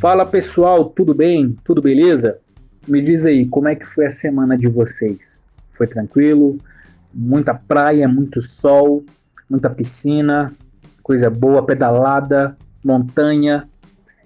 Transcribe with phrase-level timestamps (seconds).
[0.00, 1.58] Fala pessoal, tudo bem?
[1.64, 2.38] Tudo beleza?
[2.86, 5.42] Me diz aí, como é que foi a semana de vocês?
[5.72, 6.56] Foi tranquilo?
[7.12, 9.04] Muita praia, muito sol,
[9.50, 10.54] muita piscina,
[11.02, 13.68] coisa boa, pedalada, montanha.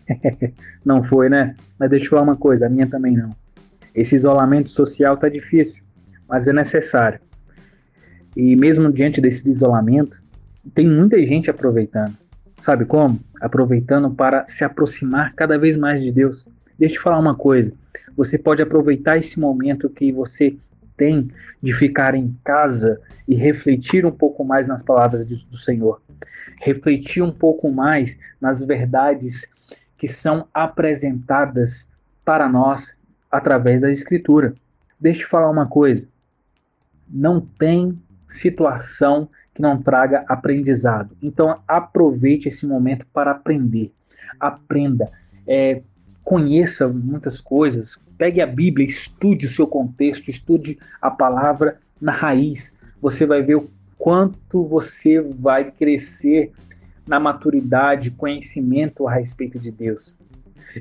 [0.85, 1.57] não foi, né?
[1.79, 3.35] Mas deixa eu falar uma coisa, a minha também não.
[3.95, 5.83] Esse isolamento social tá difícil,
[6.29, 7.19] mas é necessário.
[8.37, 10.23] E mesmo diante desse isolamento,
[10.75, 12.22] tem muita gente aproveitando.
[12.63, 13.19] Sabe como?
[13.41, 16.47] Aproveitando para se aproximar cada vez mais de Deus.
[16.79, 17.73] Deixa eu te falar uma coisa.
[18.17, 20.57] Você pode aproveitar esse momento que você
[20.97, 21.29] tem
[21.61, 26.01] de ficar em casa e refletir um pouco mais nas palavras do Senhor.
[26.61, 29.45] Refletir um pouco mais nas verdades
[29.99, 31.89] que são apresentadas
[32.25, 32.97] para nós
[33.29, 34.55] através da Escritura.
[35.01, 36.07] Deixa eu te falar uma coisa.
[37.09, 41.17] Não tem situação que não traga aprendizado.
[41.23, 43.93] Então aproveite esse momento para aprender.
[44.41, 45.11] Aprenda,
[45.47, 45.83] é,
[46.25, 47.99] conheça muitas coisas.
[48.17, 52.75] Pegue a Bíblia, estude o seu contexto, estude a palavra na raiz.
[53.01, 56.53] Você vai ver o quanto você vai crescer
[57.07, 60.17] na maturidade, conhecimento a respeito de Deus.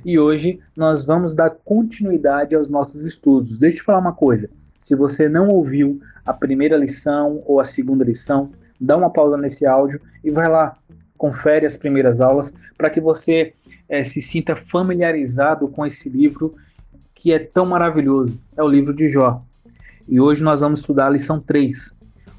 [0.05, 3.59] E hoje nós vamos dar continuidade aos nossos estudos.
[3.59, 4.49] Deixa eu te falar uma coisa.
[4.79, 8.51] Se você não ouviu a primeira lição ou a segunda lição,
[8.81, 10.75] dá uma pausa nesse áudio e vai lá,
[11.15, 13.53] confere as primeiras aulas para que você
[13.87, 16.55] é, se sinta familiarizado com esse livro
[17.13, 18.41] que é tão maravilhoso.
[18.57, 19.43] É o livro de Jó.
[20.07, 21.93] E hoje nós vamos estudar a lição 3.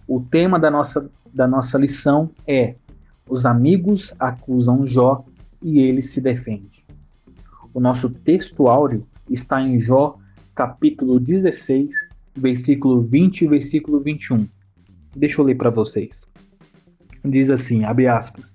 [0.08, 2.74] O tema da nossa, da nossa lição é
[3.28, 5.24] Os amigos acusam Jó
[5.62, 6.84] e ele se defende.
[7.72, 10.18] O nosso texto áureo está em Jó,
[10.54, 11.94] capítulo 16,
[12.34, 14.48] versículo 20 e versículo 21.
[15.14, 16.31] Deixa eu ler para vocês
[17.24, 18.54] diz assim, abre aspas,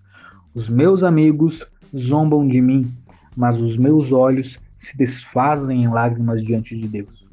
[0.53, 1.65] os meus amigos
[1.95, 2.91] zombam de mim,
[3.35, 7.27] mas os meus olhos se desfazem em lágrimas diante de Deus,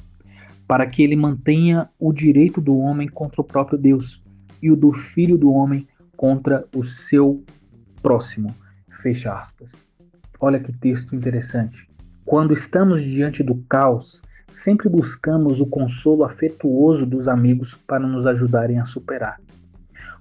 [0.66, 4.22] para que ele mantenha o direito do homem contra o próprio Deus
[4.62, 5.86] e o do filho do homem
[6.16, 7.42] contra o seu
[8.03, 8.54] próximo.
[9.03, 9.84] Fecha aspas.
[10.41, 11.88] Olha que texto interessante.
[12.25, 18.78] Quando estamos diante do caos, sempre buscamos o consolo afetuoso dos amigos para nos ajudarem
[18.78, 19.38] a superar.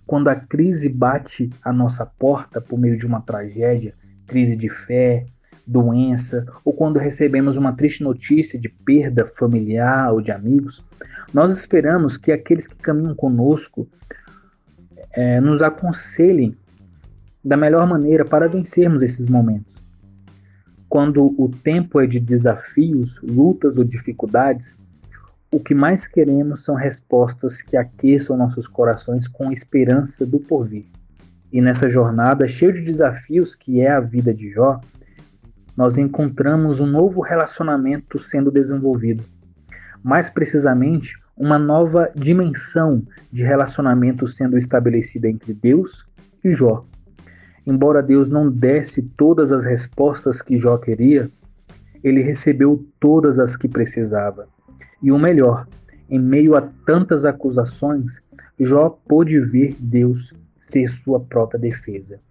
[0.06, 3.94] Quando a crise bate à nossa porta por meio de uma tragédia,
[4.28, 5.26] crise de fé,
[5.66, 10.84] doença, ou quando recebemos uma triste notícia de perda familiar ou de amigos,
[11.34, 13.88] nós esperamos que aqueles que caminham conosco
[15.14, 16.58] é, nos aconselhem
[17.44, 19.84] da melhor maneira para vencermos esses momentos.
[20.88, 24.78] Quando o tempo é de desafios, lutas ou dificuldades,
[25.54, 30.88] o que mais queremos são respostas que aqueçam nossos corações com esperança do porvir.
[31.52, 34.82] E nessa jornada cheia de desafios que é a vida de Jó,
[35.78, 39.24] nós encontramos um novo relacionamento sendo desenvolvido.
[40.04, 46.04] Mais precisamente, uma nova dimensão de relacionamento sendo estabelecida entre Deus
[46.44, 46.84] e Jó.
[47.64, 51.30] Embora Deus não desse todas as respostas que Jó queria,
[52.04, 54.48] ele recebeu todas as que precisava.
[55.04, 55.68] E o melhor,
[56.10, 58.22] em meio a tantas acusações,
[58.58, 62.22] Jó pôde ver Deus ser sua própria defesa.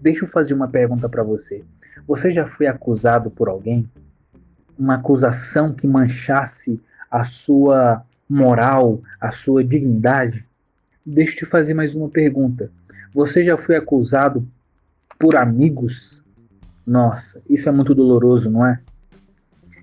[0.00, 1.64] Deixa eu fazer uma pergunta para você.
[2.06, 3.90] Você já foi acusado por alguém?
[4.78, 6.80] Uma acusação que manchasse
[7.10, 10.46] a sua moral, a sua dignidade?
[11.04, 12.70] Deixa eu te fazer mais uma pergunta.
[13.12, 14.46] Você já foi acusado
[15.18, 16.22] por amigos?
[16.86, 18.80] Nossa, isso é muito doloroso, não é?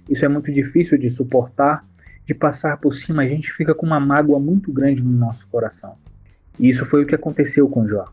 [0.10, 1.86] Isso é muito difícil de suportar
[2.28, 5.96] de passar por cima, a gente fica com uma mágoa muito grande no nosso coração.
[6.60, 8.12] E isso foi o que aconteceu com Jó.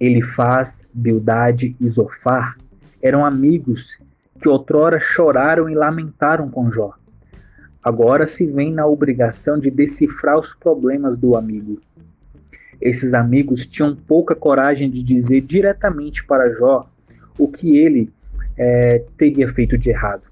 [0.00, 2.56] Ele faz, Bildade e Zofar
[3.02, 3.98] eram amigos
[4.40, 6.94] que outrora choraram e lamentaram com Jó.
[7.84, 11.78] Agora se vem na obrigação de decifrar os problemas do amigo.
[12.80, 16.88] Esses amigos tinham pouca coragem de dizer diretamente para Jó
[17.36, 18.10] o que ele
[18.56, 20.29] é, teria feito de errado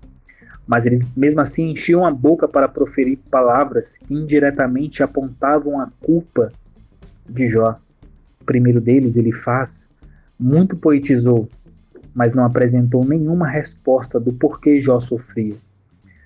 [0.68, 6.52] mas eles mesmo assim enchiam a boca para proferir palavras que indiretamente apontavam a culpa
[7.26, 7.80] de Jó.
[8.38, 9.88] O primeiro deles, ele faz,
[10.38, 11.48] muito poetizou,
[12.14, 15.56] mas não apresentou nenhuma resposta do porquê Jó sofria.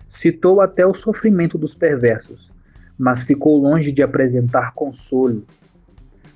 [0.08, 2.50] Citou até o sofrimento dos perversos,
[2.98, 5.46] mas ficou longe de apresentar consolo.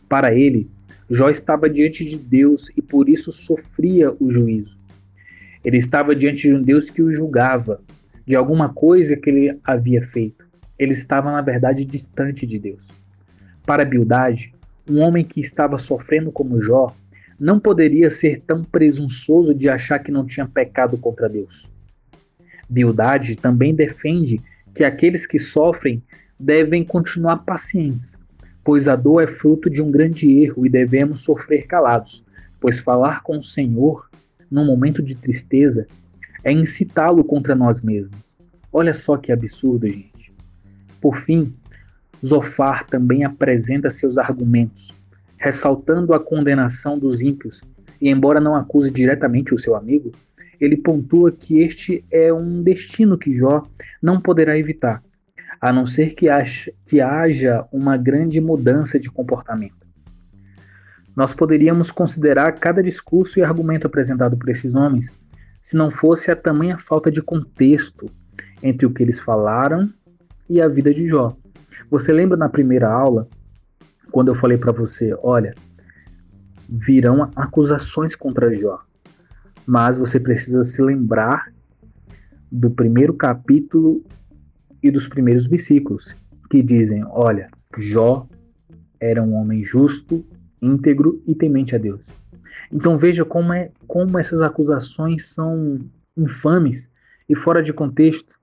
[0.08, 0.70] Para ele,
[1.10, 4.78] Jó estava diante de Deus e por isso sofria o juízo.
[5.64, 7.80] Ele estava diante de um Deus que o julgava,
[8.26, 10.44] de alguma coisa que ele havia feito.
[10.78, 12.88] Ele estava, na verdade, distante de Deus.
[13.64, 14.52] Para Bildade,
[14.88, 16.94] um homem que estava sofrendo como Jó,
[17.38, 21.70] não poderia ser tão presunçoso de achar que não tinha pecado contra Deus.
[22.68, 24.40] Bildade também defende
[24.74, 26.02] que aqueles que sofrem
[26.38, 28.18] devem continuar pacientes,
[28.64, 32.24] pois a dor é fruto de um grande erro e devemos sofrer calados,
[32.60, 34.08] pois falar com o Senhor
[34.50, 35.86] num momento de tristeza
[36.46, 38.20] é incitá-lo contra nós mesmos.
[38.72, 40.32] Olha só que absurdo, gente.
[41.00, 41.52] Por fim,
[42.24, 44.94] Zofar também apresenta seus argumentos,
[45.36, 47.62] ressaltando a condenação dos ímpios,
[48.00, 50.12] e embora não acuse diretamente o seu amigo,
[50.60, 53.66] ele pontua que este é um destino que Jó
[54.00, 55.02] não poderá evitar,
[55.60, 59.84] a não ser que, haja, que haja uma grande mudança de comportamento.
[61.16, 65.12] Nós poderíamos considerar cada discurso e argumento apresentado por esses homens
[65.66, 68.08] se não fosse a tamanha falta de contexto
[68.62, 69.92] entre o que eles falaram
[70.48, 71.36] e a vida de Jó.
[71.90, 73.28] Você lembra na primeira aula,
[74.12, 75.56] quando eu falei para você, olha,
[76.68, 78.80] virão acusações contra Jó,
[79.66, 81.52] mas você precisa se lembrar
[82.48, 84.04] do primeiro capítulo
[84.80, 86.14] e dos primeiros versículos,
[86.48, 88.28] que dizem: Olha, Jó
[89.00, 90.24] era um homem justo,
[90.62, 92.02] íntegro e temente a Deus.
[92.72, 95.78] Então veja como, é, como essas acusações são
[96.16, 96.90] infames
[97.28, 98.38] e fora de contexto.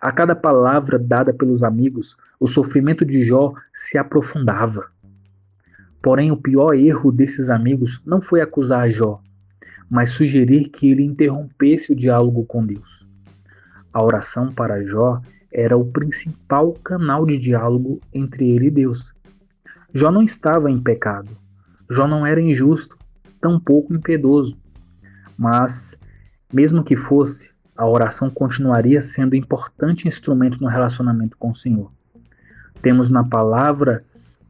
[0.00, 4.90] A cada palavra dada pelos amigos, o sofrimento de Jó se aprofundava.
[6.02, 9.20] Porém, o pior erro desses amigos não foi acusar Jó,
[9.90, 13.06] mas sugerir que ele interrompesse o diálogo com Deus.
[13.92, 15.20] A oração para Jó
[15.50, 19.14] era o principal canal de diálogo entre ele e Deus.
[19.94, 21.30] Jó não estava em pecado.
[21.88, 22.95] Jó não era injusto,
[23.46, 24.56] tampouco impiedoso.
[25.38, 25.96] Mas,
[26.52, 31.92] mesmo que fosse, a oração continuaria sendo importante instrumento no relacionamento com o Senhor.
[32.82, 34.04] Temos na palavra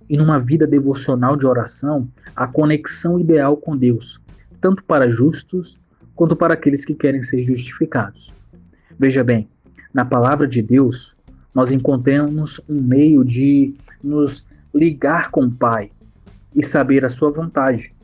[0.08, 4.20] e numa vida devocional de oração a conexão ideal com Deus,
[4.60, 5.78] tanto para justos
[6.14, 8.32] quanto para aqueles que querem ser justificados.
[8.98, 9.48] Veja bem,
[9.92, 11.14] na palavra de Deus,
[11.52, 15.90] nós encontramos um meio de nos ligar com o Pai
[16.54, 17.95] e saber a sua vontade.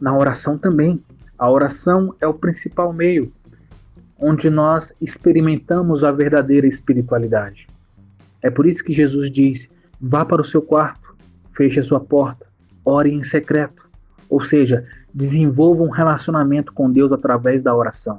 [0.00, 1.02] Na oração também.
[1.38, 3.32] A oração é o principal meio
[4.20, 7.66] onde nós experimentamos a verdadeira espiritualidade.
[8.42, 11.16] É por isso que Jesus diz: vá para o seu quarto,
[11.52, 12.46] feche a sua porta,
[12.84, 13.88] ore em secreto.
[14.28, 18.18] Ou seja, desenvolva um relacionamento com Deus através da oração.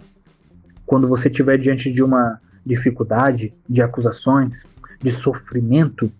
[0.86, 4.66] Quando você estiver diante de uma dificuldade, de acusações,
[5.00, 6.12] de sofrimento,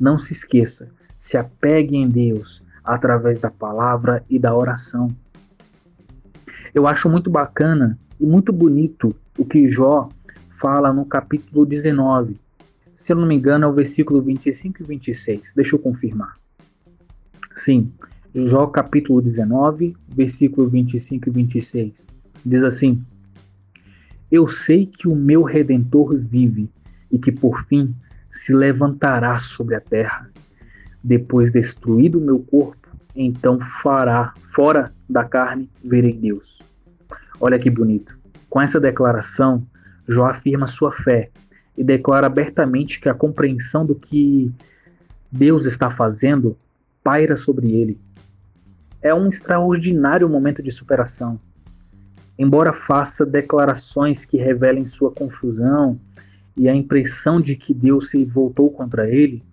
[0.00, 5.14] não se esqueça, se apegue em Deus através da palavra e da oração.
[6.72, 10.08] Eu acho muito bacana e muito bonito o que Jó
[10.50, 12.38] fala no capítulo 19.
[12.94, 15.52] Se eu não me engano, é o versículo 25 e 26.
[15.54, 16.36] Deixa eu confirmar.
[17.54, 17.92] Sim,
[18.34, 22.08] Jó capítulo 19, versículo 25 e 26.
[22.44, 23.04] Diz assim:
[24.30, 26.70] Eu sei que o meu redentor vive
[27.10, 27.94] e que por fim
[28.30, 30.30] se levantará sobre a terra.
[31.06, 36.64] Depois destruído o meu corpo, então fará fora da carne verei Deus.
[37.40, 38.18] Olha que bonito.
[38.50, 39.64] Com essa declaração,
[40.08, 41.30] Jó afirma sua fé
[41.78, 44.50] e declara abertamente que a compreensão do que
[45.30, 46.58] Deus está fazendo
[47.04, 48.00] paira sobre ele
[49.00, 51.38] é um extraordinário momento de superação.
[52.36, 56.00] Embora faça declarações que revelem sua confusão
[56.56, 59.44] e a impressão de que Deus se voltou contra ele,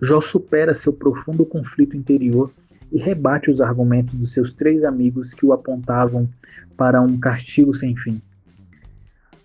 [0.00, 2.50] Jó supera seu profundo conflito interior
[2.90, 6.28] e rebate os argumentos dos seus três amigos que o apontavam
[6.76, 8.22] para um castigo sem fim.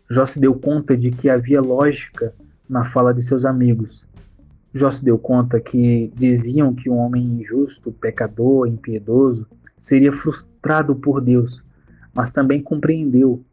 [0.10, 2.34] Jó se deu conta de que havia lógica
[2.70, 4.06] na fala de seus amigos,
[4.76, 9.46] Jó se deu conta que diziam que um homem injusto, pecador, impiedoso,
[9.78, 11.64] seria frustrado por Deus,
[12.12, 13.44] mas também compreendeu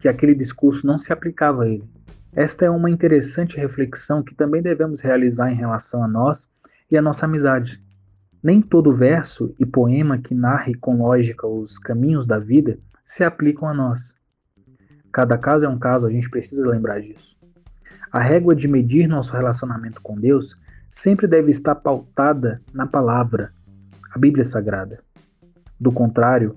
[0.00, 1.84] que aquele discurso não se aplicava a ele.
[2.36, 6.50] Esta é uma interessante reflexão que também devemos realizar em relação a nós
[6.90, 7.82] e a nossa amizade.
[8.42, 13.66] Nem todo verso e poema que narre com lógica os caminhos da vida se aplicam
[13.66, 14.14] a nós.
[15.10, 17.34] Cada caso é um caso, a gente precisa lembrar disso.
[18.12, 23.50] A régua de medir nosso relacionamento com Deus sempre deve estar pautada na palavra,
[24.14, 25.00] a Bíblia Sagrada.
[25.80, 26.54] Do contrário,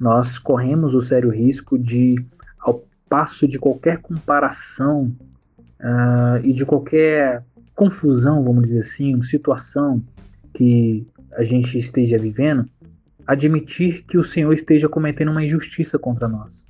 [0.00, 2.16] nós corremos o sério risco de,
[3.12, 5.14] passo de qualquer comparação
[5.78, 10.02] uh, e de qualquer confusão, vamos dizer assim, situação
[10.54, 12.66] que a gente esteja vivendo,
[13.26, 16.64] admitir que o Senhor esteja cometendo uma injustiça contra nós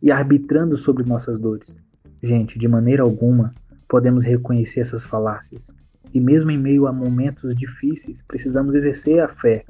[0.00, 1.76] e arbitrando sobre nossas dores.
[2.22, 3.52] Gente, de maneira alguma
[3.88, 5.74] podemos reconhecer essas falácias.
[6.14, 9.64] E mesmo em meio a momentos difíceis, precisamos exercer a fé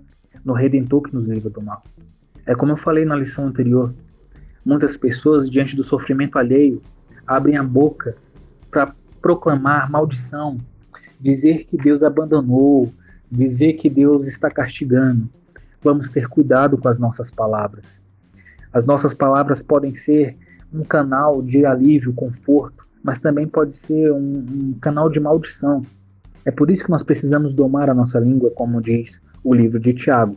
[0.45, 1.83] no Redentor que nos livra do mal.
[2.45, 3.95] É como eu falei na lição anterior.
[4.69, 6.83] Muitas pessoas, diante do sofrimento alheio,
[7.27, 8.15] abrem a boca
[8.71, 10.59] para proclamar maldição,
[11.19, 12.93] dizer que Deus abandonou,
[13.33, 15.27] dizer que Deus está castigando.
[15.83, 18.03] Vamos ter cuidado com as nossas palavras.
[18.71, 20.37] As nossas palavras podem ser
[20.71, 25.81] um canal de alívio, conforto, mas também pode ser um, um canal de maldição.
[26.45, 29.95] É por isso que nós precisamos domar a nossa língua, como diz o livro de
[29.95, 30.37] Tiago.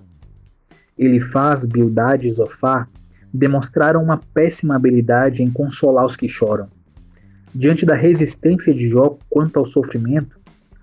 [0.98, 2.88] Ele faz Bildade e Zofá
[3.34, 6.68] demonstraram uma péssima habilidade em consolar os que choram.
[7.54, 10.40] Diante da resistência de Jó quanto ao sofrimento,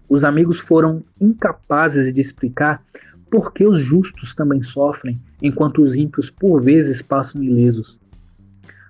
[0.08, 2.82] os amigos foram incapazes de explicar
[3.30, 7.98] por que os justos também sofrem, enquanto os ímpios por vezes passam ilesos.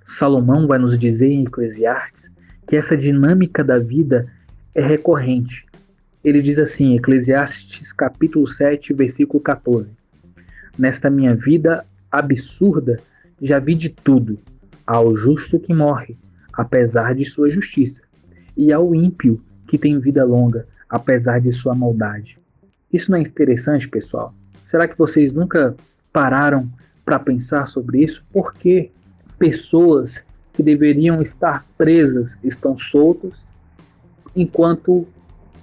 [0.05, 2.33] Salomão vai nos dizer em Eclesiastes
[2.67, 4.29] que essa dinâmica da vida
[4.75, 5.67] é recorrente.
[6.23, 9.93] Ele diz assim, Eclesiastes capítulo 7, versículo 14:
[10.79, 13.01] Nesta minha vida absurda
[13.41, 14.39] já vi de tudo,
[14.87, 16.17] ao justo que morre,
[16.53, 18.03] apesar de sua justiça,
[18.57, 22.39] e ao ímpio que tem vida longa, apesar de sua maldade.
[22.93, 24.35] Isso não é interessante, pessoal?
[24.63, 25.77] Será que vocês nunca
[26.13, 26.71] pararam
[27.05, 28.27] para pensar sobre isso?
[28.33, 28.91] Por que
[29.39, 33.51] pessoas que deveriam estar presas estão soltas,
[34.35, 35.07] enquanto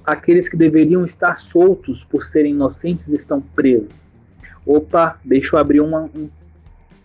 [0.05, 3.89] aqueles que deveriam estar soltos por serem inocentes estão presos?
[4.65, 6.29] Opa, deixa eu abrir uma, um,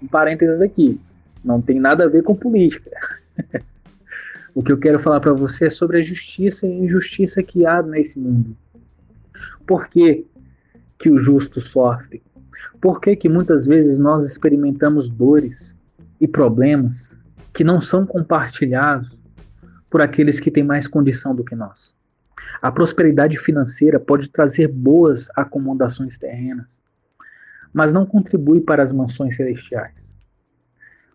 [0.02, 1.00] um parênteses aqui.
[1.44, 2.90] Não tem nada a ver com política.
[4.54, 7.82] o que eu quero falar para você é sobre a justiça e injustiça que há
[7.82, 8.56] nesse mundo.
[9.66, 10.26] Por que,
[10.98, 12.22] que o justo sofre?
[12.80, 15.76] Por que, que muitas vezes nós experimentamos dores
[16.20, 17.16] e problemas
[17.52, 19.18] que não são compartilhados
[19.88, 21.94] por aqueles que têm mais condição do que nós?
[22.60, 26.82] A prosperidade financeira pode trazer boas acomodações terrenas,
[27.72, 30.14] mas não contribui para as mansões celestiais.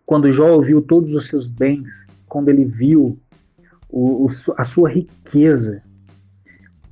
[0.04, 3.18] Quando Jó ouviu todos os seus bens, quando ele viu
[3.88, 5.82] o, o, a sua riqueza,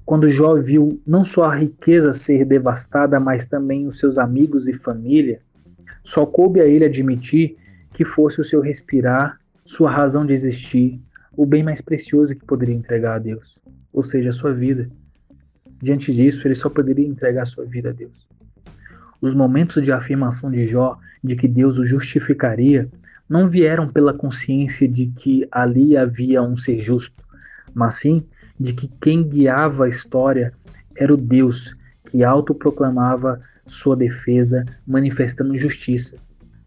[0.05, 4.73] quando Jó viu não só a riqueza ser devastada, mas também os seus amigos e
[4.73, 5.41] família,
[6.03, 7.57] só coube a ele admitir
[7.93, 11.01] que fosse o seu respirar, sua razão de existir,
[11.37, 13.59] o bem mais precioso que poderia entregar a Deus,
[13.93, 14.91] ou seja, a sua vida.
[15.83, 18.24] Diante disso, ele só poderia entregar sua vida a Deus.
[19.25, 22.91] Os momentos de afirmação de Jó de que Deus o justificaria
[23.27, 27.25] não vieram pela consciência de que ali havia um ser justo,
[27.73, 28.23] mas sim
[28.61, 30.53] de que quem guiava a história
[30.95, 36.19] era o Deus que autoproclamava sua defesa, manifestando justiça.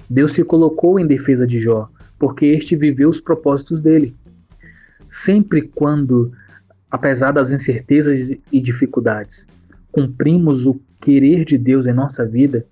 [0.10, 1.88] Deus se colocou em defesa de Jó,
[2.18, 4.16] porque este viveu os propósitos dele.
[5.08, 6.32] Sempre quando,
[6.90, 9.46] apesar das incertezas e dificuldades,
[9.98, 12.64] cumprimos o querer de Deus em nossa vida,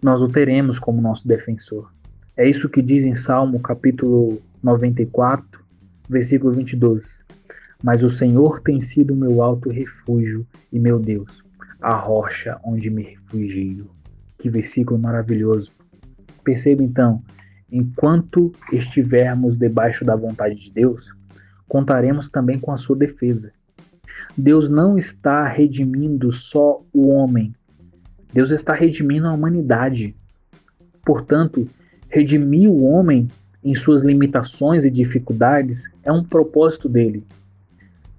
[0.00, 1.92] nós o teremos como nosso defensor.
[2.36, 5.60] É isso que diz em Salmo capítulo 94,
[6.08, 7.24] versículo 22.
[7.82, 11.42] Mas o Senhor tem sido meu alto refúgio e meu Deus,
[11.80, 13.90] a rocha onde me refugio.
[14.38, 15.72] Que versículo maravilhoso.
[16.44, 17.24] Perceba então,
[17.72, 21.12] enquanto estivermos debaixo da vontade de Deus,
[21.66, 23.52] contaremos também com a sua defesa.
[24.36, 27.54] Deus não está redimindo só o homem,
[28.32, 30.14] Deus está redimindo a humanidade.
[31.04, 31.68] Portanto,
[32.08, 33.28] redimir o homem
[33.64, 37.24] em suas limitações e dificuldades é um propósito dele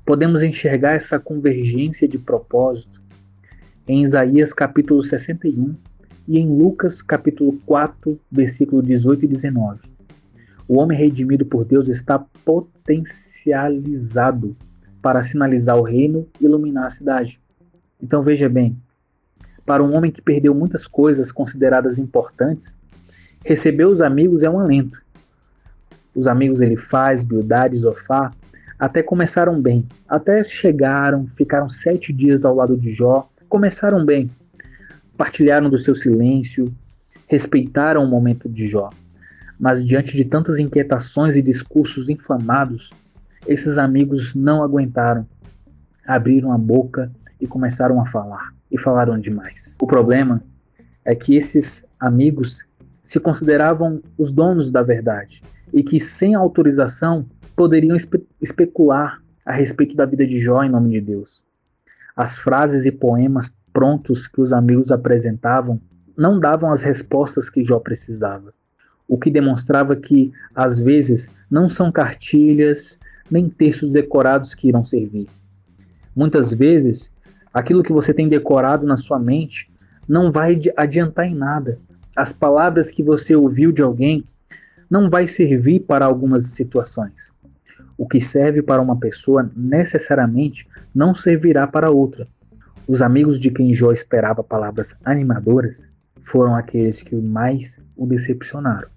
[0.09, 2.99] podemos enxergar essa convergência de propósito
[3.87, 5.75] em Isaías capítulo 61
[6.27, 9.81] e em Lucas capítulo 4, versículo 18 e 19.
[10.67, 14.57] O homem redimido por Deus está potencializado
[15.01, 17.39] para sinalizar o reino e iluminar a cidade.
[18.01, 18.77] Então veja bem,
[19.65, 22.75] para um homem que perdeu muitas coisas consideradas importantes,
[23.45, 25.01] receber os amigos é um alento.
[26.15, 28.33] Os amigos ele faz, Bildade, Zofá,
[28.79, 29.87] até começaram bem.
[30.07, 34.31] Até chegaram, ficaram sete dias ao lado de Jó, começaram bem.
[35.17, 36.73] Partilharam do seu silêncio,
[37.27, 38.89] respeitaram o momento de Jó.
[39.59, 42.91] Mas diante de tantas inquietações e discursos inflamados,
[43.47, 45.27] esses amigos não aguentaram.
[46.05, 48.53] Abriram a boca e começaram a falar.
[48.71, 49.77] E falaram demais.
[49.81, 50.43] O problema
[51.03, 52.67] é que esses amigos
[53.01, 55.41] se consideravam os donos da verdade
[55.73, 60.91] e que, sem autorização, poderiam espe especular a respeito da vida de Jó em nome
[60.91, 61.41] de Deus.
[62.15, 65.79] As frases e poemas prontos que os amigos apresentavam
[66.15, 68.53] não davam as respostas que Jó precisava,
[69.07, 72.99] o que demonstrava que, às vezes, não são cartilhas
[73.29, 75.27] nem textos decorados que irão servir.
[76.15, 77.11] Muitas vezes,
[77.53, 79.71] aquilo que você tem decorado na sua mente
[80.07, 81.79] não vai adiantar em nada.
[82.15, 84.25] as palavras que você ouviu de alguém
[84.89, 87.31] não vai servir para algumas situações.
[87.97, 92.27] O que serve para uma pessoa necessariamente não servirá para outra.
[92.87, 95.87] Os amigos de quem Jó esperava palavras animadoras
[96.23, 98.87] foram aqueles que mais o decepcionaram.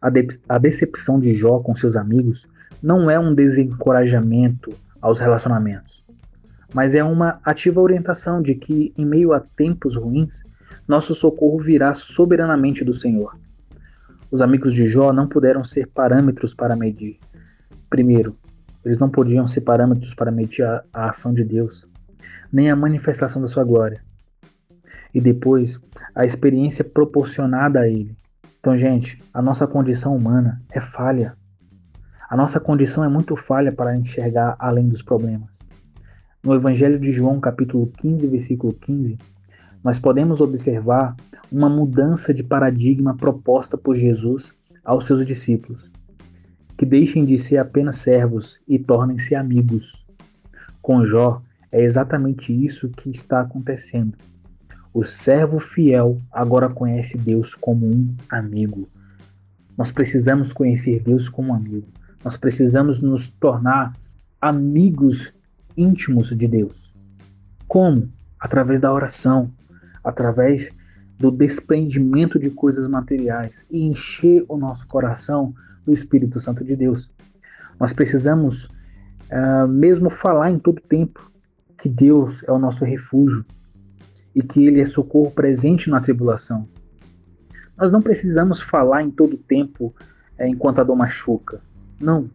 [0.00, 2.48] A, de a decepção de Jó com seus amigos
[2.82, 6.04] não é um desencorajamento aos relacionamentos,
[6.74, 10.42] mas é uma ativa orientação de que, em meio a tempos ruins,
[10.86, 13.38] nosso socorro virá soberanamente do Senhor.
[14.30, 17.18] Os amigos de Jó não puderam ser parâmetros para medir.
[17.90, 18.36] Primeiro,
[18.84, 21.86] eles não podiam ser parâmetros para medir a, a ação de Deus,
[22.52, 24.02] nem a manifestação da sua glória.
[25.14, 25.78] E depois,
[26.14, 28.16] a experiência proporcionada a ele.
[28.58, 31.36] Então, gente, a nossa condição humana é falha.
[32.32, 35.60] A nossa condição é muito falha para enxergar além dos problemas.
[36.42, 39.18] No Evangelho de João, capítulo 15, versículo 15,
[39.84, 41.14] nós podemos observar
[41.50, 45.90] uma mudança de paradigma proposta por Jesus aos seus discípulos,
[46.74, 50.06] que deixem de ser apenas servos e tornem-se amigos.
[50.80, 54.16] Com Jó, é exatamente isso que está acontecendo.
[54.94, 58.88] O servo fiel agora conhece Deus como um amigo.
[59.76, 61.88] Nós precisamos conhecer Deus como amigo.
[62.24, 63.92] Nós precisamos nos tornar
[64.40, 65.32] amigos
[65.76, 66.94] íntimos de Deus.
[67.66, 68.10] Como?
[68.38, 69.50] Através da oração,
[70.04, 70.72] através
[71.18, 77.10] do desprendimento de coisas materiais e encher o nosso coração do Espírito Santo de Deus.
[77.78, 81.30] Nós precisamos uh, mesmo falar em todo tempo
[81.78, 83.44] que Deus é o nosso refúgio
[84.34, 86.68] e que Ele é socorro presente na tribulação.
[87.76, 89.94] Nós não precisamos falar em todo tempo
[90.38, 91.60] uh, enquanto a dor machuca.
[92.02, 92.28] Não.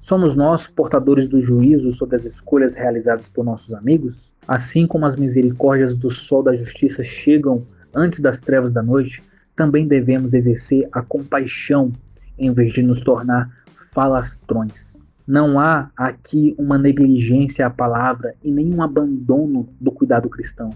[0.00, 4.32] Somos nós portadores do juízo sobre as escolhas realizadas por nossos amigos?
[4.48, 9.22] Assim como as misericórdias do sol da justiça chegam antes das trevas da noite,
[9.54, 11.92] também devemos exercer a compaixão
[12.38, 13.54] em vez de nos tornar
[13.92, 14.98] falastrões.
[15.26, 20.70] Não há aqui uma negligência à palavra e nenhum abandono do cuidado cristão,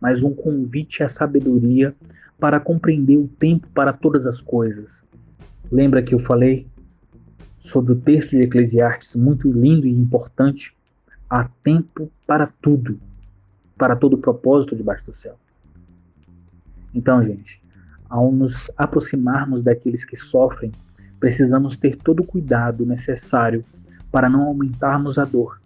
[0.00, 1.92] mas um convite à sabedoria
[2.38, 5.02] para compreender o tempo para todas as coisas.
[5.72, 6.66] Lembra que eu falei
[7.60, 10.74] sobre o texto de Eclesiastes, muito lindo e importante.
[11.28, 12.98] Há tempo para tudo,
[13.78, 15.36] para todo propósito debaixo do céu.
[16.92, 17.62] Então, gente,
[18.08, 20.72] ao nos aproximarmos daqueles que sofrem,
[21.20, 23.64] precisamos ter todo o cuidado necessário
[24.10, 25.60] para não aumentarmos a dor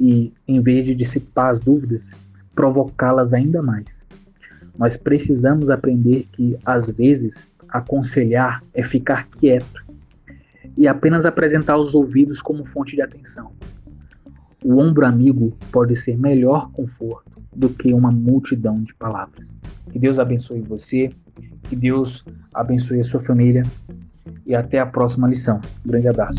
[0.00, 2.12] e, em vez de dissipar as dúvidas,
[2.54, 4.06] provocá-las ainda mais.
[4.76, 9.87] Nós precisamos aprender que, às vezes, aconselhar é ficar quieto
[10.78, 13.50] e apenas apresentar os ouvidos como fonte de atenção.
[14.64, 19.58] O ombro amigo pode ser melhor conforto do que uma multidão de palavras.
[19.90, 21.10] Que Deus abençoe você,
[21.64, 23.64] que Deus abençoe a sua família
[24.46, 25.60] e até a próxima lição.
[25.84, 26.38] Um grande abraço.